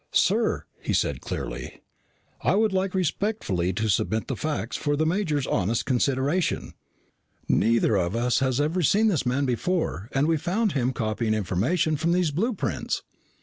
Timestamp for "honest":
5.45-5.85